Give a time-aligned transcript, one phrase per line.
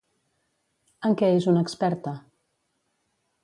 [1.09, 2.17] En què és una experta?